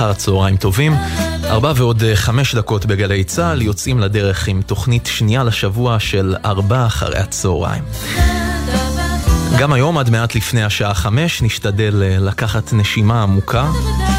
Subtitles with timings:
[0.00, 0.94] אחר הצהריים טובים.
[1.44, 6.86] ארבע ועוד אה, חמש דקות בגלי צה"ל יוצאים לדרך עם תוכנית שנייה לשבוע של ארבע
[6.86, 7.82] אחרי הצהריים.
[9.58, 13.70] גם היום, עד מעט לפני השעה חמש, נשתדל אה, לקחת נשימה עמוקה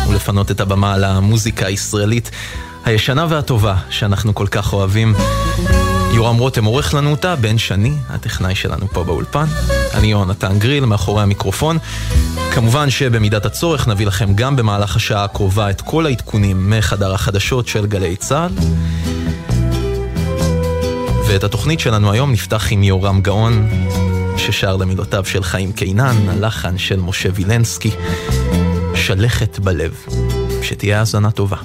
[0.10, 2.32] ולפנות את הבמה למוזיקה הישראלית
[2.86, 5.16] הישנה והטובה שאנחנו כל כך אוהבים.
[6.14, 9.46] יורם רותם עורך לנו אותה, בן שני, הטכנאי שלנו פה באולפן.
[9.94, 11.78] אני יונתן גריל, מאחורי המיקרופון.
[12.54, 17.86] כמובן שבמידת הצורך נביא לכם גם במהלך השעה הקרובה את כל העדכונים מחדר החדשות של
[17.86, 18.52] גלי צה"ל.
[21.28, 23.70] ואת התוכנית שלנו היום נפתח עם יורם גאון,
[24.38, 27.92] ששר למילותיו של חיים קינן, הלחן של משה וילנסקי,
[28.96, 29.96] שלכת בלב.
[30.62, 31.58] שתהיה האזנה טובה.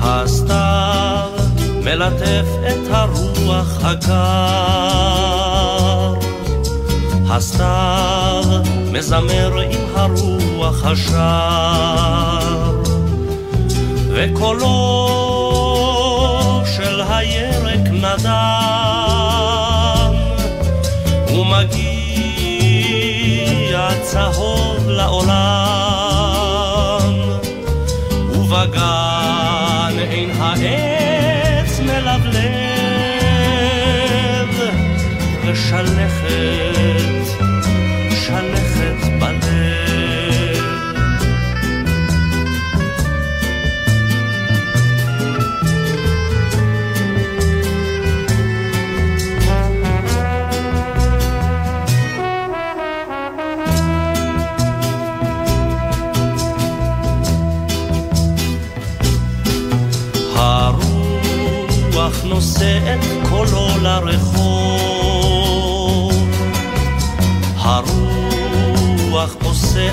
[0.00, 1.15] הסתיו
[1.96, 4.16] מלטף את הרוח הקר.
[7.28, 8.44] הסתיו
[8.92, 12.82] מזמר עם הרוח השר.
[14.08, 14.66] וקולו
[16.76, 18.36] של הירק נדם,
[21.28, 22.68] ומגיע
[24.02, 24.45] צהוב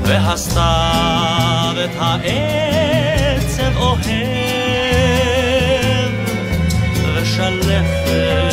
[0.04, 4.04] והסתיו את העצב אוהב,
[7.16, 8.53] ושלכת,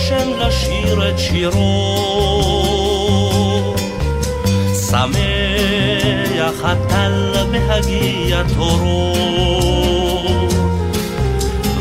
[0.00, 1.64] הגשם לשיר את שירו,
[4.90, 9.14] שמח הטל בהגיע תורו,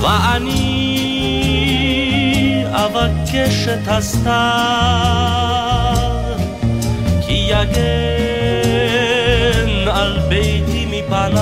[0.01, 0.65] ואני
[2.67, 4.33] אבקש את הסתיו,
[7.27, 7.79] כי יגן
[9.91, 11.39] על ביתי מפניו,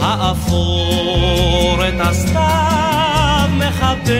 [0.00, 2.37] האפור את הסתיו
[3.78, 4.18] מחבב,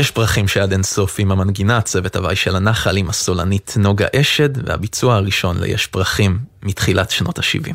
[0.04, 4.68] יש פרחים שעד אין סוף עם המנגינה, צוות הוואי של הנחל עם הסולנית נוגה אשד,
[4.68, 7.74] והביצוע הראשון ל"יש פרחים" מתחילת שנות ה-70.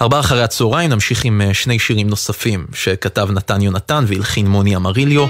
[0.00, 5.26] ארבעה אחרי הצהריים נמשיך עם אה, שני שירים נוספים שכתב נתן יונתן והלחין מוני אמריליו.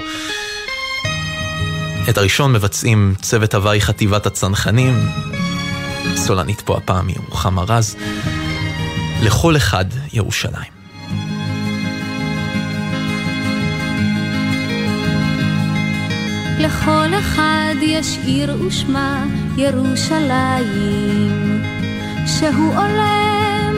[2.09, 5.09] את הראשון מבצעים צוות הוואי חטיבת הצנחנים,
[6.15, 7.95] סולנית פה הפעם היא רוחמה רז,
[9.23, 10.76] לכל אחד ירושלים.
[16.59, 19.25] לכל אחד יש עיר ושמה
[19.57, 21.31] ירושלים,
[22.25, 23.75] שהוא עולם,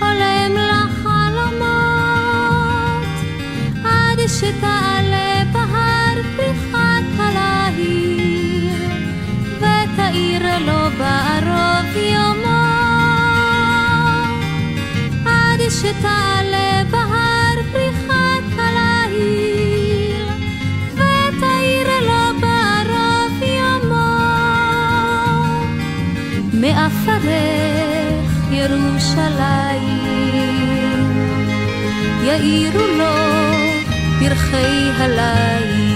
[0.00, 1.68] עולם לחלומות,
[3.84, 8.76] עד שתעלה בהר פריחת הלהיר,
[9.56, 12.64] ותאיר לו בערוב יומו,
[15.26, 16.47] עד שתעלה
[27.28, 29.98] מעפרך ירושלים,
[32.24, 33.04] יאירו לו
[34.20, 35.88] פרחי הליל.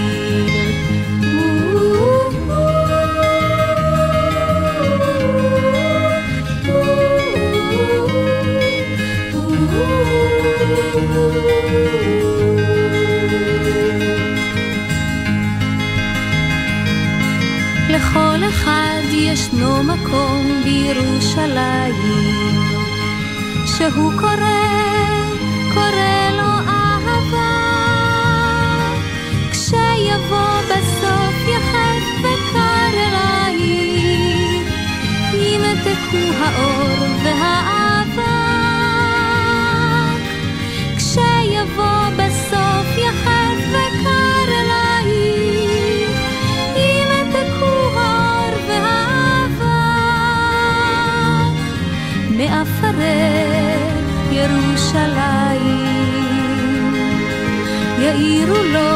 [17.89, 21.95] לכל אחד ישנו מקום בירושלים
[23.65, 24.59] שהוא קורא,
[25.73, 27.53] קורא לו אהבה.
[29.51, 34.67] כשיבוא בסוף יחף וקר אלייך
[35.33, 37.02] ימתקו האור
[54.93, 56.93] ירושלים.
[57.99, 58.91] יאירו לו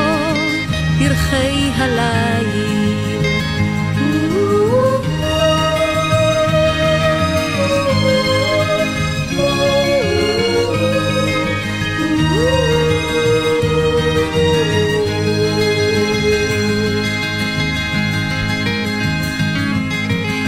[0.99, 2.77] פרחי הליל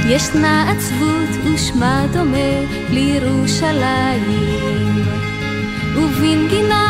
[0.09, 2.37] ישנה עצבות ושמה דומה
[2.89, 4.88] לירושלים,
[6.19, 6.88] between the.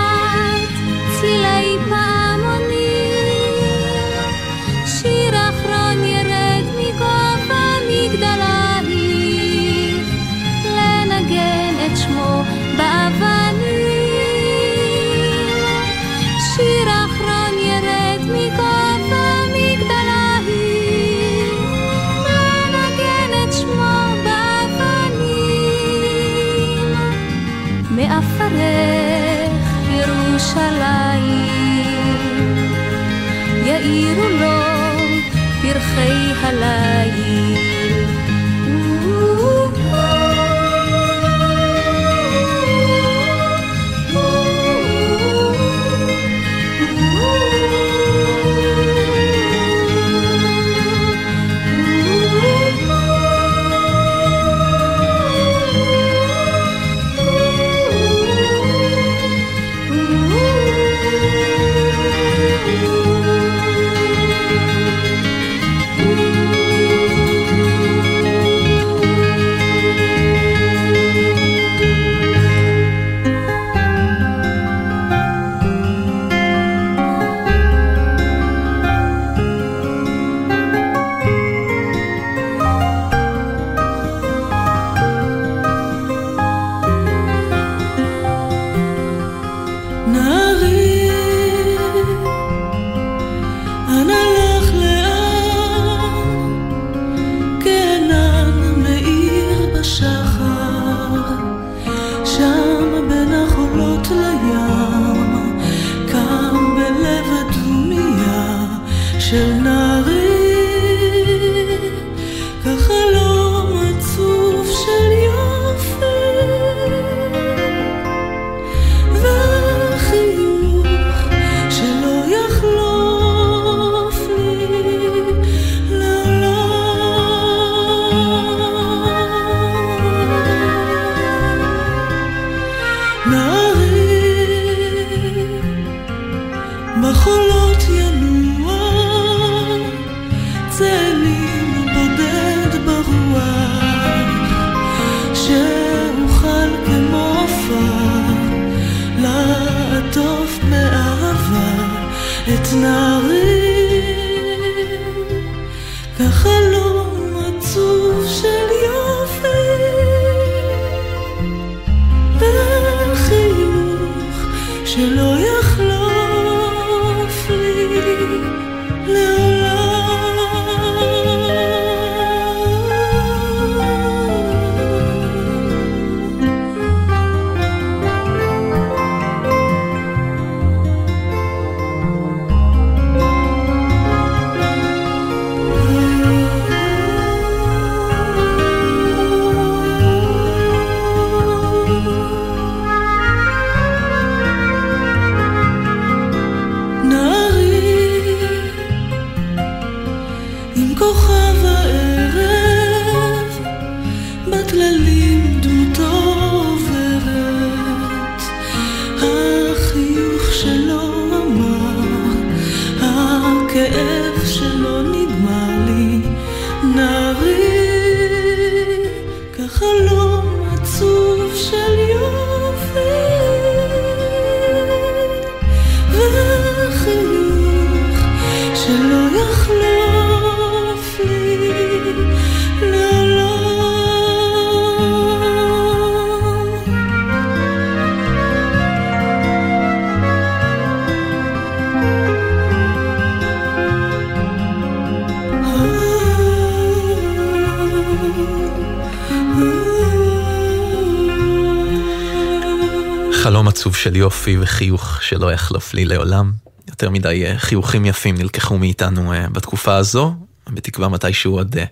[253.99, 256.51] של יופי וחיוך שלא יחלוף לי לעולם.
[256.87, 260.35] יותר מדי אה, חיוכים יפים נלקחו מאיתנו אה, בתקופה הזו,
[260.69, 261.83] בתקווה מתישהו עוד אה,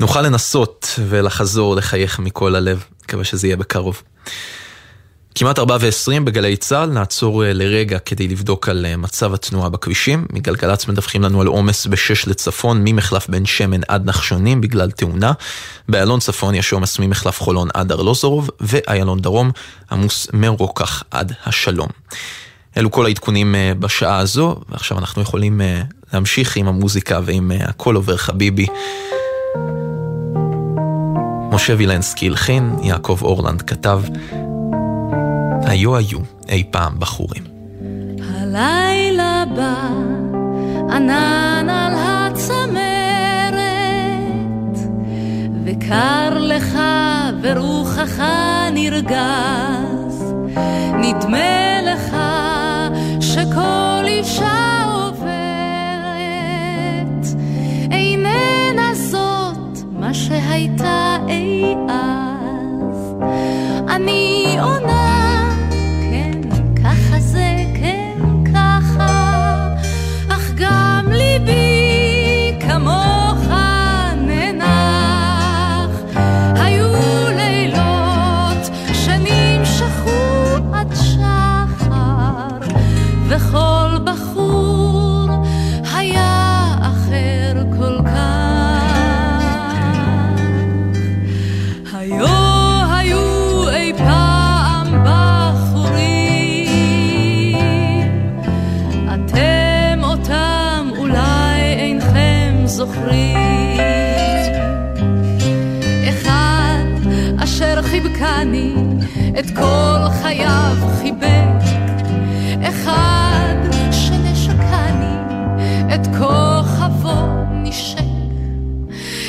[0.00, 4.02] נוכל לנסות ולחזור לחייך מכל הלב, מקווה שזה יהיה בקרוב.
[5.40, 10.26] כמעט 4 ו-20 בגלי צה"ל, נעצור לרגע כדי לבדוק על מצב התנועה בכבישים.
[10.32, 15.32] מגלגלצ מדווחים לנו על עומס ב-6 לצפון, ממחלף בן שמן עד נחשונים בגלל תאונה.
[15.88, 19.50] באיילון צפון יש עומס ממחלף חולון עד ארלוזורוב, ואיילון דרום
[19.90, 21.88] עמוס מרוקח עד השלום.
[22.76, 25.60] אלו כל העדכונים בשעה הזו, ועכשיו אנחנו יכולים
[26.12, 28.66] להמשיך עם המוזיקה ועם הכל עובר חביבי.
[31.52, 34.00] משה וילנסקי הלחין, יעקב אורלנד כתב,
[35.62, 37.42] היו היו אי פעם בחורים.
[38.34, 39.88] הלילה בא
[40.96, 43.60] ענן על הצמרת,
[45.64, 46.78] וקר לך
[47.42, 48.22] ורוחך
[48.72, 50.34] נרגז,
[50.94, 52.16] נדמה לך
[53.20, 55.30] שכל אישה עוברת,
[57.90, 63.14] איננה זאת מה שהייתה אי אז.
[63.88, 64.99] אני עונה,
[109.40, 111.64] את כל חייו חיבק,
[112.62, 113.54] אחד
[113.92, 115.16] שנשקני
[115.94, 118.00] את כוכבו נשק,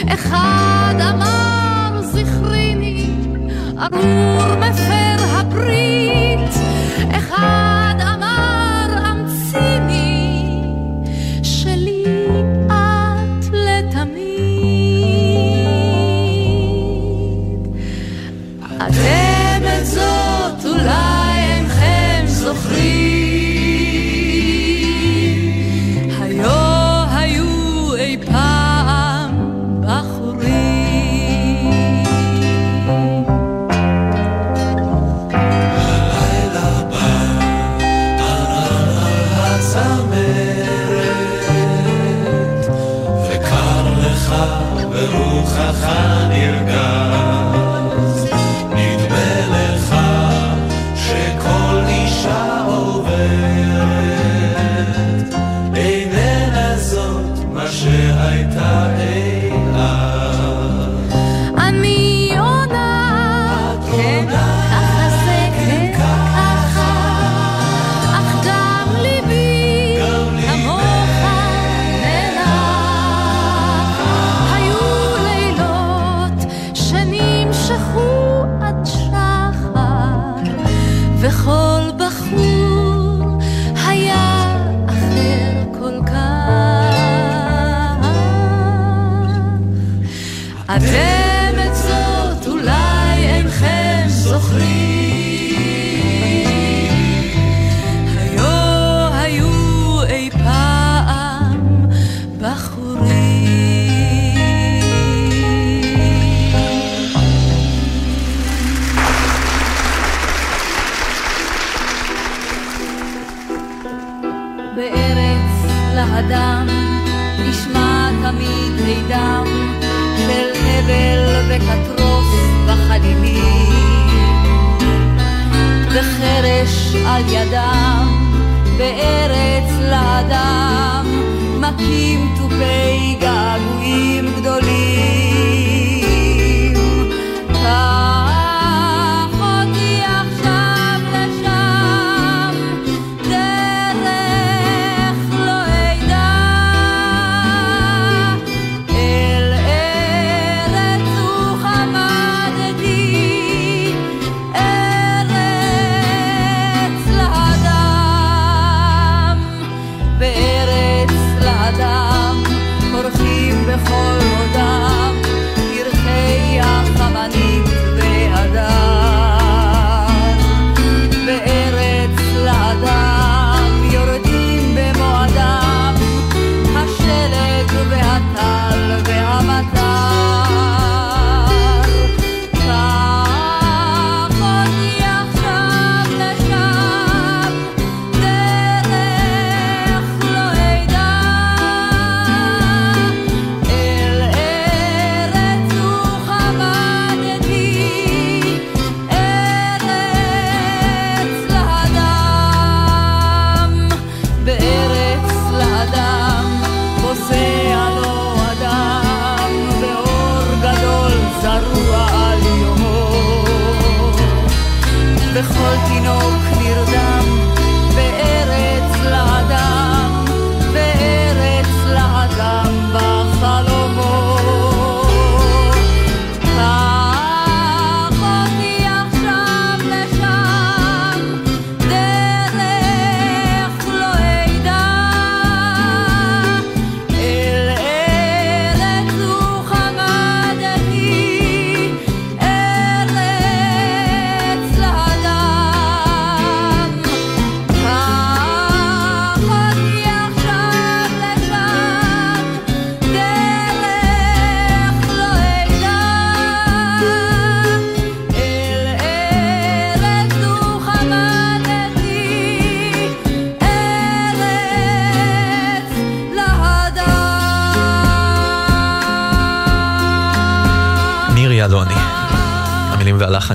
[0.07, 3.15] אחד אמר זכריני
[3.77, 5.10] ארור מפר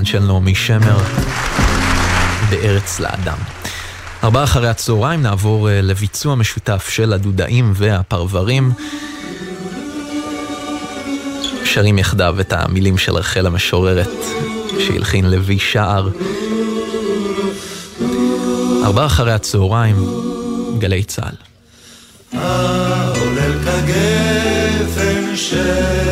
[0.07, 0.97] של נעמי שמר,
[2.49, 3.37] בארץ לאדם.
[4.23, 8.71] ארבעה אחרי הצהריים נעבור אה, לביצוע משותף של הדודאים והפרברים.
[11.63, 14.09] שרים יחדיו את המילים של רחל המשוררת
[14.79, 16.09] שהלחין לוי שער.
[18.85, 19.95] ארבעה אחרי הצהריים,
[20.79, 21.35] גלי צה"ל.
[22.39, 26.06] העולל כגפן של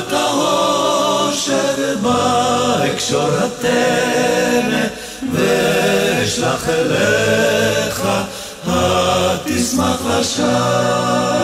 [0.00, 4.86] טיפת האושר באקשור הטמא,
[5.32, 8.02] ואשלח אליך,
[8.66, 11.42] התשמח לשם.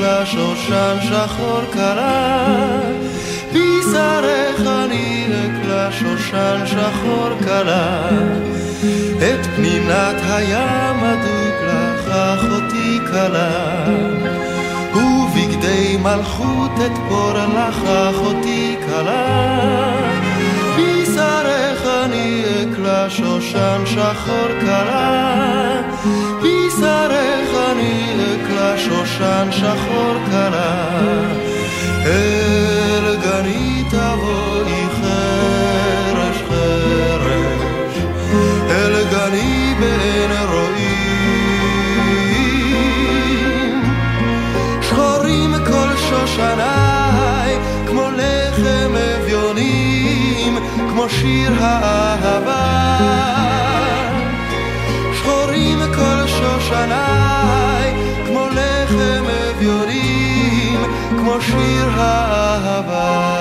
[0.00, 2.46] לה שושן שחור קרה,
[3.52, 8.08] בשריך נרק לה שושן שחור קרה,
[9.18, 13.84] את פנינת הים הדוק לך אחותי קלה,
[14.94, 20.25] ובגדי מלכות את פור לך אחותי קלה.
[22.62, 25.82] אקלע שושן שחור כלה
[26.42, 30.76] בשרך אני אקלע שושן שחור כלה
[32.06, 37.94] אל גני תבואי חרש חרש.
[38.70, 40.96] אל גני בין רועים
[44.82, 46.75] שחורים כל שושניי
[51.06, 52.96] כמו שיר האהבה.
[55.14, 57.94] שחורים כל שושניי
[58.26, 60.80] כמו לחם אביונים
[61.18, 63.35] כמו שיר האהבה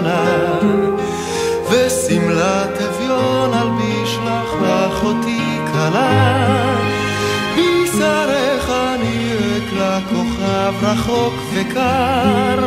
[0.00, 0.24] כלה,
[1.70, 4.54] ושמלת אביון אלביש לך,
[4.86, 6.76] אחותי כלה.
[7.56, 12.66] בשרך אני אקלע כוכב רחוק וקר,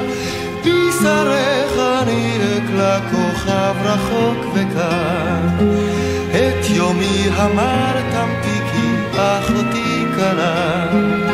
[0.62, 5.66] בשרך אני אקלע כוכב רחוק וקר.
[6.32, 11.33] את יומי המר תמתיקי, אחותי כלה.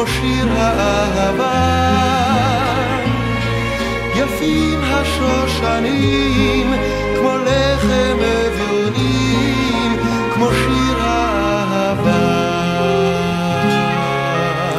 [0.00, 1.52] כמו שיר האהבה.
[4.14, 6.72] יפים השושנים,
[7.18, 9.96] כמו לחם אביונים,
[10.34, 12.20] כמו שיר האהבה.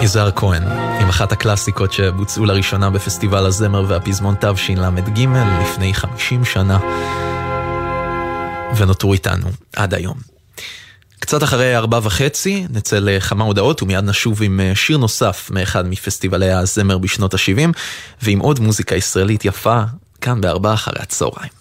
[0.02, 0.64] יזהר כהן,
[1.02, 5.28] עם אחת הקלאסיקות שבוצעו לראשונה בפסטיבל הזמר והפזמון תשל"ג
[5.62, 6.80] לפני 50 שנה,
[8.76, 10.41] ונותרו איתנו עד היום.
[11.32, 16.52] קצת אחרי ארבע וחצי נצא לכמה הודעות ומיד נשוב עם אה, שיר נוסף מאחד מפסטיבלי
[16.52, 17.70] הזמר בשנות ה-70
[18.22, 19.84] ועם עוד מוזיקה ישראלית יפה
[20.22, 21.61] כאן בארבע אחרי הצהריים.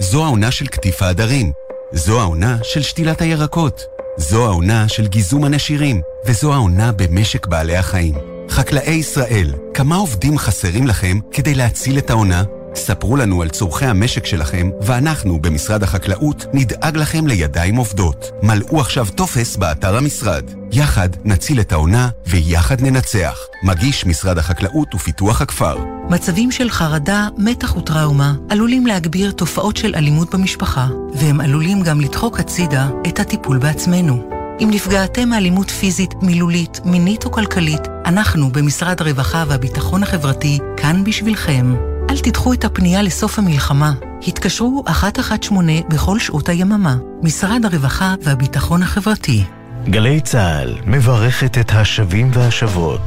[0.00, 1.52] זו העונה של קטיף העדרים.
[1.92, 3.86] זו העונה של שתילת הירקות.
[4.16, 6.02] זו העונה של גיזום הנשירים.
[6.26, 8.14] וזו העונה במשק בעלי החיים.
[8.50, 12.42] חקלאי ישראל, כמה עובדים חסרים לכם כדי להציל את העונה?
[12.76, 18.30] ספרו לנו על צורכי המשק שלכם, ואנחנו במשרד החקלאות נדאג לכם לידיים עובדות.
[18.42, 20.44] מלאו עכשיו טופס באתר המשרד.
[20.72, 23.38] יחד נציל את העונה ויחד ננצח.
[23.62, 25.76] מגיש משרד החקלאות ופיתוח הכפר.
[26.10, 32.40] מצבים של חרדה, מתח וטראומה עלולים להגביר תופעות של אלימות במשפחה, והם עלולים גם לדחוק
[32.40, 34.30] הצידה את הטיפול בעצמנו.
[34.62, 41.95] אם נפגעתם מאלימות פיזית, מילולית, מינית או כלכלית, אנחנו במשרד הרווחה והביטחון החברתי כאן בשבילכם.
[42.10, 43.92] אל תדחו את הפנייה לסוף המלחמה.
[44.28, 46.96] התקשרו 118 בכל שעות היממה.
[47.22, 49.44] משרד הרווחה והביטחון החברתי.
[49.90, 53.00] גלי צה"ל מברכת את השבים והשבות.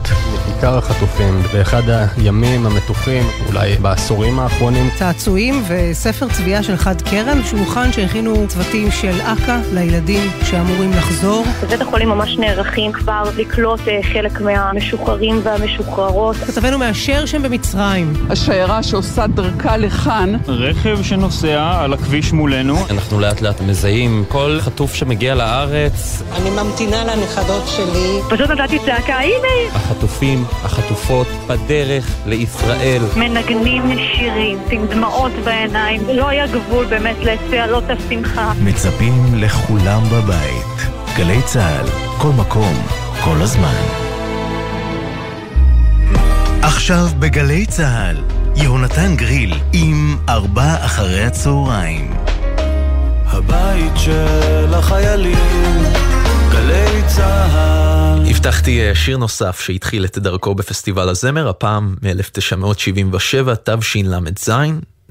[0.45, 1.81] בעיקר החטופים, באחד
[2.17, 4.89] הימים המתוחים, אולי בעשורים האחרונים.
[4.95, 11.45] צעצועים וספר צביעה של חד קרן, שולחן שהכינו צוותים של אכ"א לילדים שאמורים לחזור.
[11.63, 16.35] בבית החולים ממש נערכים כבר לקלוט אה, חלק מהמשוחררים והמשוחררות.
[16.35, 18.13] כתבנו מאשר שהם במצרים.
[18.29, 20.33] השיירה שעושה דרכה לכאן.
[20.47, 22.75] רכב שנוסע על הכביש מולנו.
[22.89, 26.23] אנחנו לאט לאט מזהים כל חטוף שמגיע לארץ.
[26.35, 28.19] אני ממתינה לנכדות שלי.
[28.29, 29.75] פשוט נתתי צעקה, הנה!
[29.75, 33.01] החטופים, החטופות, בדרך לישראל.
[33.15, 36.01] מנגנים שירים עם דמעות בעיניים.
[36.13, 38.53] לא היה גבול באמת לצהלות השמחה.
[38.63, 40.89] מצפים לכולם בבית.
[41.17, 41.85] גלי צה"ל,
[42.17, 42.73] כל מקום,
[43.23, 43.81] כל הזמן.
[46.61, 48.17] עכשיו בגלי צה"ל,
[48.55, 52.13] יהונתן גריל עם ארבע אחרי הצהריים.
[53.27, 55.37] הבית של החיילים,
[56.51, 58.29] גלי צה"ל.
[58.29, 64.51] הבטחתי אה, שיר נוסף שהתחיל את דרכו בפסטיבל הזמר, הפעם מ-1977, תשל"ז.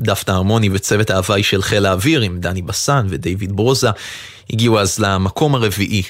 [0.01, 3.89] דפנה הרמוני וצוות ההוואי של חיל האוויר עם דני בסן ודייוויד ברוזה
[4.51, 6.03] הגיעו אז למקום הרביעי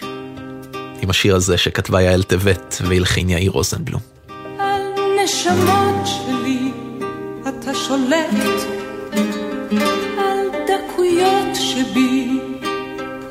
[1.03, 4.01] עם השיר הזה שכתבה יעל טבת והלחין יאיר רוזנבלום.
[4.59, 4.83] על
[5.25, 6.73] נשמות שלי
[7.43, 8.63] אתה שולט,
[10.19, 10.39] על
[10.69, 12.41] דקויות שבי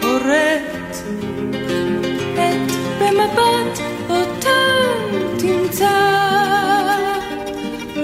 [0.01, 0.76] פורט,
[3.17, 5.99] במבט אותם תמצא,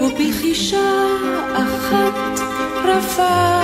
[0.02, 0.92] ובחישה
[1.54, 2.40] אחת
[2.86, 3.60] רפה,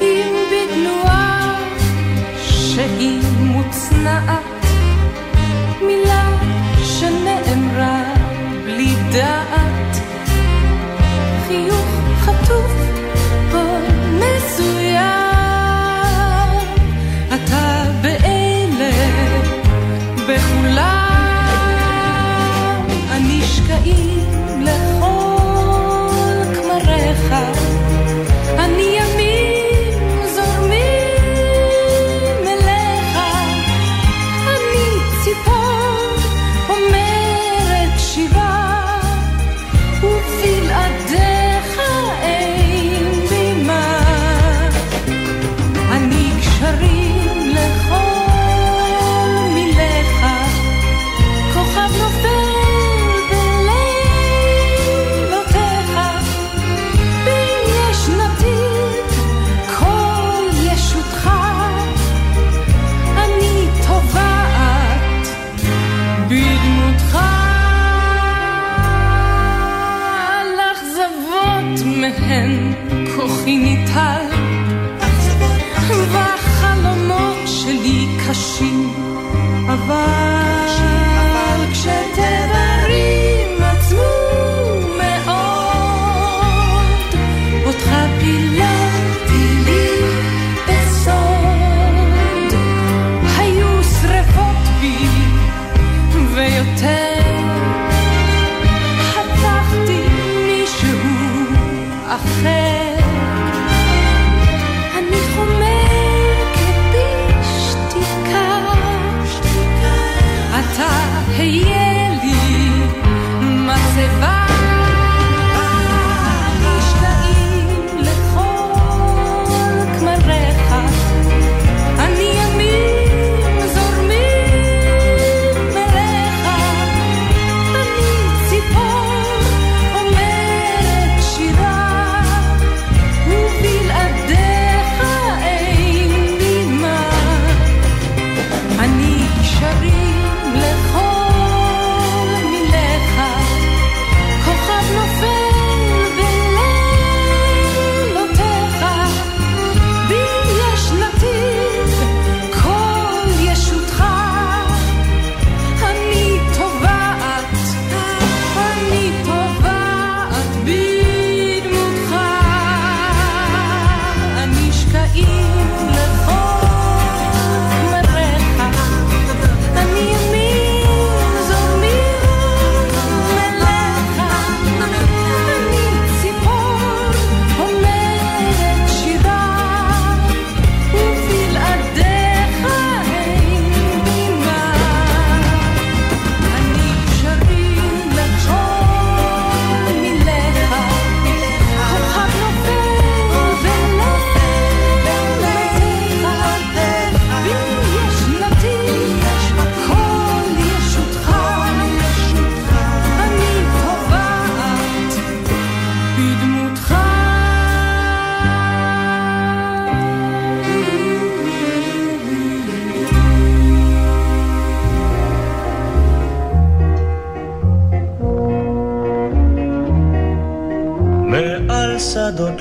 [0.00, 1.58] אם בתנועה
[2.40, 4.66] שהיא מוצנעת,
[5.86, 6.28] מילה
[6.84, 8.14] שנאמרה
[8.64, 9.69] בלי דעת,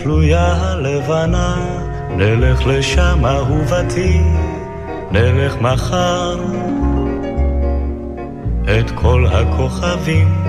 [0.03, 1.55] תלויה הלבנה,
[2.09, 4.21] נלך לשם אהובתי,
[5.11, 6.37] נלך מחר.
[8.63, 10.43] את כל הכוכבים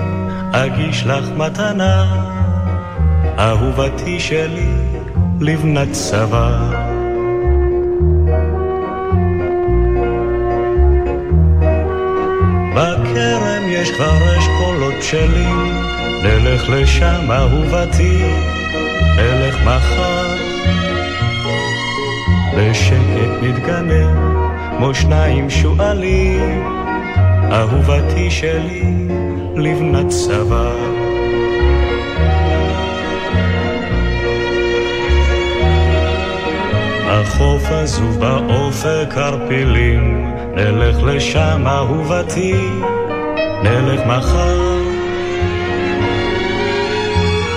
[0.51, 2.05] אגיש לך מתנה,
[3.39, 4.71] אהובתי שלי,
[5.39, 6.59] לבנת צבא.
[12.75, 15.81] בכרם יש כבר אשכולות בשלים,
[16.23, 18.23] נלך לשם אהובתי,
[19.21, 20.35] נלך מחר.
[22.57, 24.17] בשקט נתגנב,
[24.77, 26.63] כמו שניים שועלים,
[27.51, 28.83] אהובתי שלי,
[29.55, 30.71] לבנת צבא.
[37.07, 42.69] החוף עזוב באופק ערפילים, נלך לשם אהובתי,
[43.63, 44.70] נלך מחר.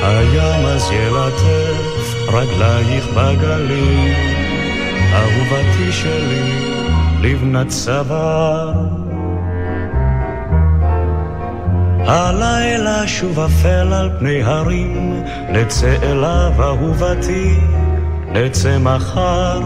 [0.07, 4.13] הים אז ילטף רגלייך בגלים,
[5.13, 6.53] אהובתי שלי,
[7.21, 8.73] לבנת צוואר.
[11.99, 17.55] הלילה שוב אפל על פני הרים, נצא אליו אהובתי,
[18.33, 19.61] נצא מחר.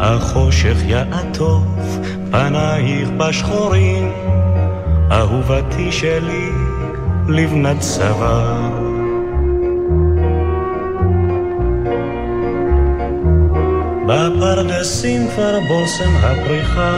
[0.00, 1.98] החושך יעטוף
[2.30, 4.12] פנייך בשחורים,
[5.10, 6.71] אהובתי שלי,
[7.28, 8.92] לבנת צוואר.
[14.06, 16.96] בפרדסים כבר בושם הפריחה,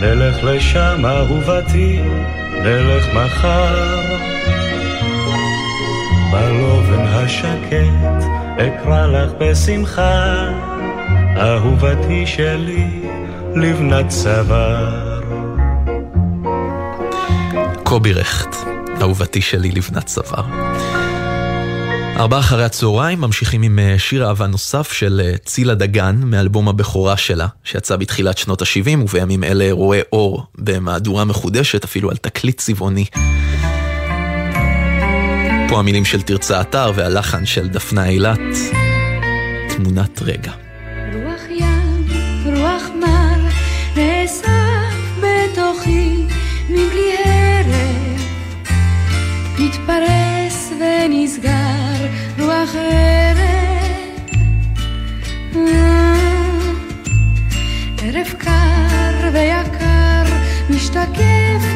[0.00, 2.00] נלך לשם אהובתי,
[2.62, 4.00] נלך מחר.
[6.32, 8.24] בלובן השקט
[8.56, 10.34] אקרא לך בשמחה,
[11.36, 13.00] אהובתי שלי,
[13.54, 15.20] לבנת צוואר.
[17.82, 18.56] קובי רכט,
[19.00, 20.44] אהובתי שלי לבנת צוואר.
[22.16, 27.16] ארבעה אחרי הצהריים ממשיכים עם אה, שיר אהבה נוסף של אה, צילה דגן מאלבום הבכורה
[27.16, 33.04] שלה, שיצא בתחילת שנות ה-70 ובימים אלה רואה אור במהדורה מחודשת, אפילו על תקליט צבעוני.
[35.68, 38.40] פה המילים של תרצה אתר והלחן של דפנה אילת,
[39.68, 40.63] תמונת רגע.
[60.94, 61.73] משתקף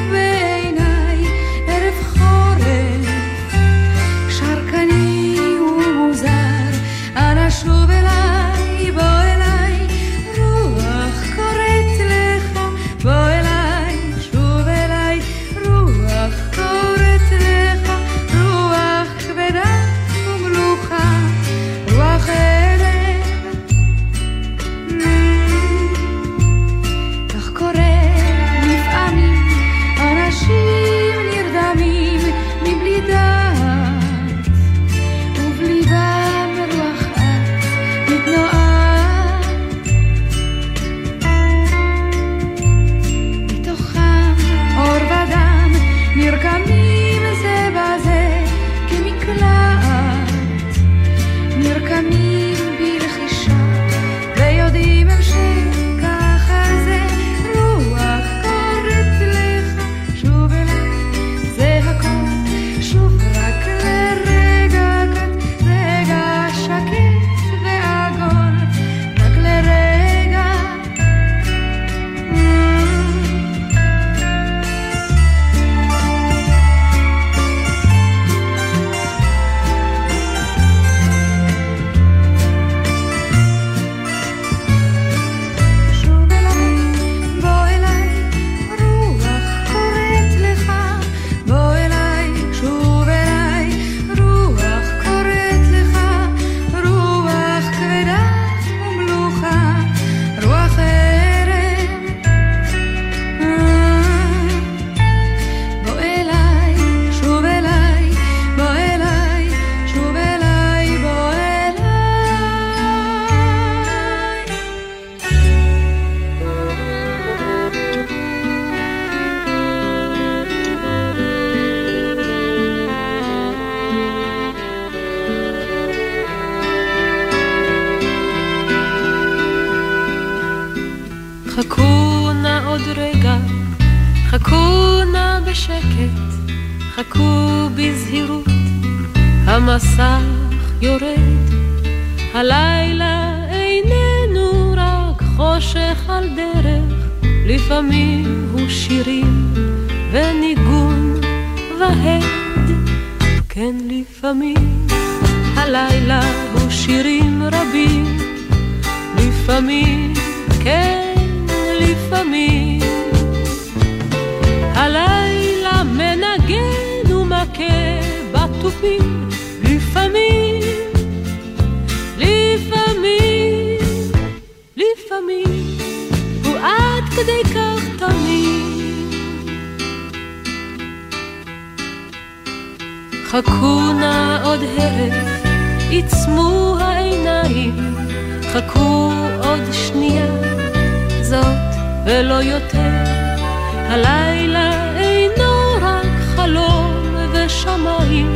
[197.78, 198.32] ושמיים,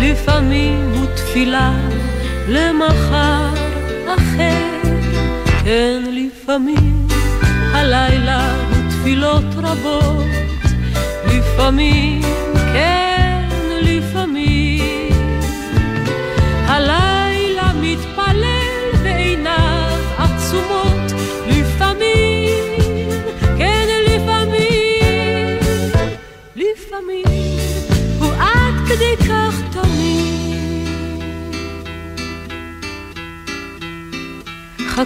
[0.00, 1.72] לפעמים הוא תפילה
[2.48, 3.54] למחר
[4.06, 4.90] אחר.
[5.64, 7.06] כן, לפעמים
[7.72, 10.24] הלילה הוא תפילות רבות,
[11.26, 12.20] לפעמים,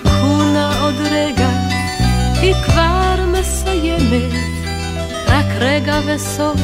[0.04, 1.48] חכו נא עוד רגע,
[2.40, 4.32] היא כבר מסיימת,
[5.26, 6.60] רק רגע וסוף,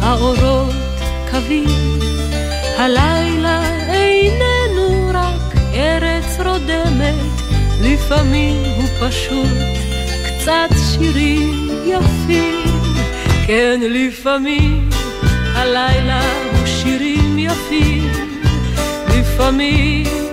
[0.00, 0.74] האורות
[1.30, 1.98] קווים.
[2.78, 7.14] הלילה איננו רק ארץ רודמת,
[7.82, 9.58] לפעמים הוא פשוט
[10.26, 12.80] קצת שירים יפים.
[13.46, 14.88] כן, לפעמים
[15.54, 16.22] הלילה
[16.52, 18.12] הוא שירים יפים,
[19.08, 20.25] לפעמים,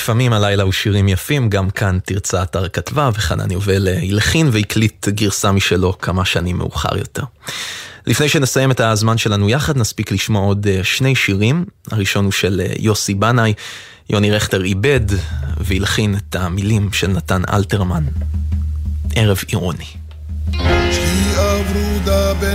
[0.00, 5.52] לפעמים הלילה הוא שירים יפים, גם כאן תרצה אתר כתבה, וחנן יובל הלחין והקליט גרסה
[5.52, 7.22] משלו כמה שנים מאוחר יותר.
[8.06, 11.64] לפני שנסיים את הזמן שלנו יחד, נספיק לשמוע עוד אה, שני שירים.
[11.90, 13.52] הראשון הוא של אה, יוסי בנאי,
[14.10, 15.00] יוני רכטר איבד
[15.56, 18.04] והלחין את המילים של נתן אלתרמן.
[19.16, 19.36] ערב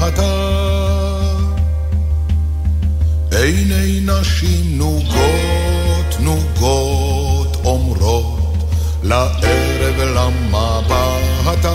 [0.02, 0.34] מלמטה,
[3.30, 8.56] עיני נשים נוגות נוגות אומרות
[9.02, 11.74] לערב למבטה.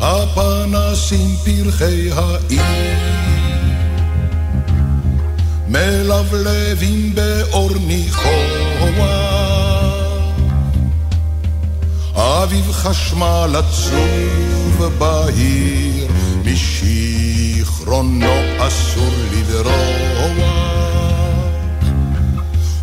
[0.00, 2.98] הפנסים פרחי העיר
[5.68, 8.60] מלבלבים באור ניחוח.
[12.14, 15.89] אביב חשמל עצוב בהיר,
[17.90, 19.74] משיכרונו אסור לברוח.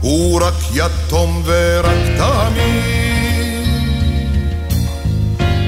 [0.01, 3.68] הוא רק יתום ורק תמיד,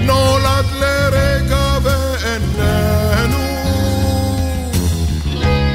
[0.03, 3.37] נולד לרגע ואיננו.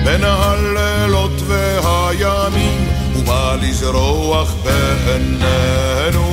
[0.05, 6.27] בין הלילות והימים, הוא בא לזרוח בעינינו.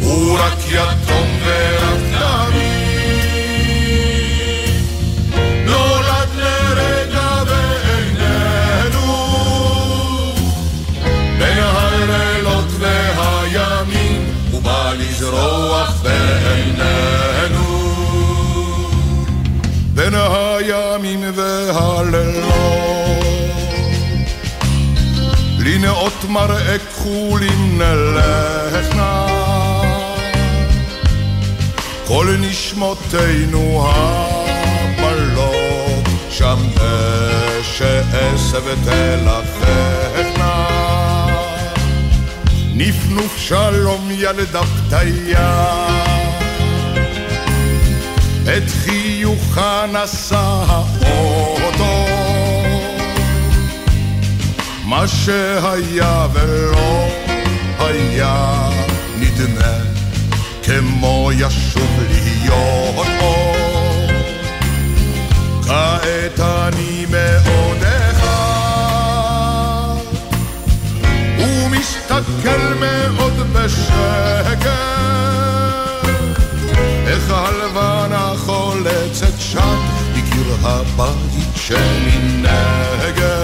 [0.00, 1.03] הוא רק יתום
[26.28, 27.82] maar ik voel in
[28.14, 29.24] lechna.
[32.06, 33.88] כל נשמותינו
[34.96, 36.58] המלות, שם
[37.60, 40.66] נשאס ותלחכנה.
[42.74, 45.64] נפנוף שלום ילד הפתיה,
[48.42, 52.33] את חיוכה נשא האוטו.
[54.84, 57.08] מה שהיה ולא
[57.78, 58.68] היה
[59.18, 59.78] נדמה
[60.62, 64.10] כמו ישוב להיות עוד
[65.66, 67.06] כעת אני
[68.10, 68.34] אחד
[71.38, 74.68] ומסתכל מאוד בשקט
[77.06, 79.78] איך הלבנה חולצת שם
[80.14, 83.43] מקיר הבית שמנגד.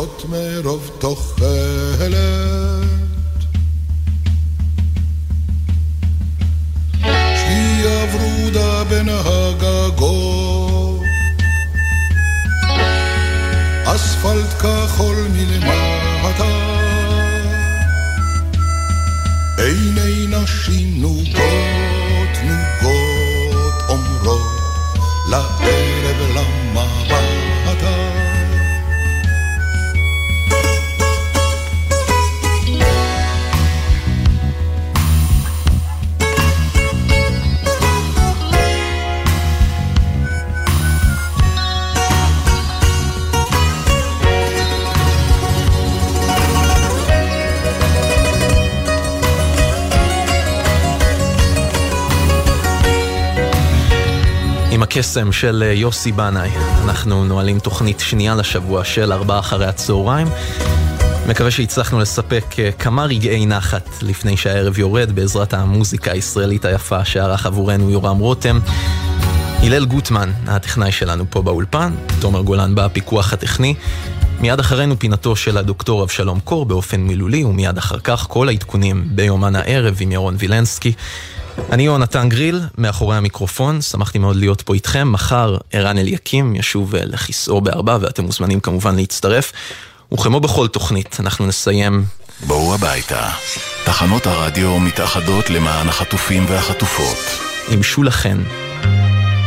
[0.00, 2.59] לבכות מרוב תוחלת.
[55.10, 56.50] הקסם של אה, יוסי בנאי,
[56.84, 60.26] אנחנו נועלים תוכנית שנייה לשבוע של ארבעה אחרי הצהריים.
[61.28, 67.46] מקווה שהצלחנו לספק אה, כמה רגעי נחת לפני שהערב יורד בעזרת המוזיקה הישראלית היפה שערך
[67.46, 68.58] עבורנו יורם רותם.
[69.62, 73.74] הלל גוטמן, הטכנאי שלנו פה באולפן, תומר גולן בפיקוח הטכני.
[74.40, 79.56] מיד אחרינו פינתו של הדוקטור אבשלום קור באופן מילולי, ומיד אחר כך כל העדכונים ביומן
[79.56, 80.92] הערב עם ירון וילנסקי.
[81.72, 85.12] אני יונתן גריל, מאחורי המיקרופון, שמחתי מאוד להיות פה איתכם.
[85.12, 89.52] מחר ערן אליקים ישוב אה, לכיסאו בארבע, ואתם מוזמנים כמובן להצטרף.
[90.14, 92.04] וכמו בכל תוכנית, אנחנו נסיים
[92.46, 93.28] בואו הביתה.
[93.84, 97.18] תחנות הרדיו מתאחדות למען החטופים והחטופות.
[97.68, 98.42] עם שולה חן,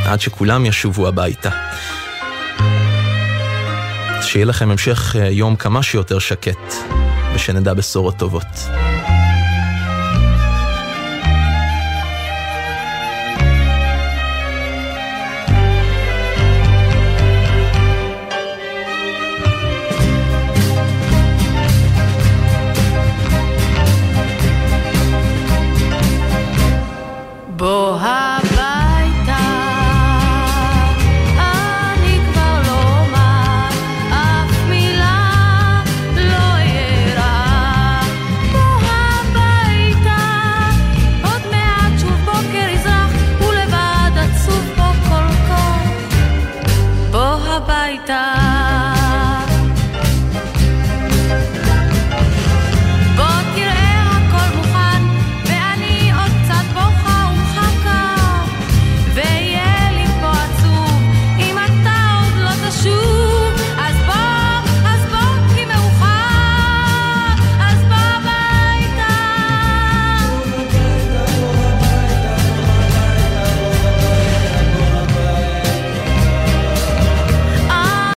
[0.06, 1.50] עד שכולם ישובו הביתה.
[4.22, 6.74] שיהיה לכם המשך אה, יום כמה שיותר שקט,
[7.36, 8.68] ושנדע בשורות טובות.